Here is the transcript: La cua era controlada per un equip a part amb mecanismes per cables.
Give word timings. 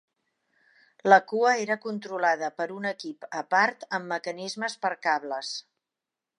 La 1.13 1.19
cua 1.31 1.51
era 1.65 1.77
controlada 1.83 2.49
per 2.61 2.67
un 2.77 2.89
equip 2.93 3.29
a 3.43 3.45
part 3.55 3.87
amb 3.99 4.13
mecanismes 4.15 4.81
per 4.87 4.95
cables. 5.09 5.57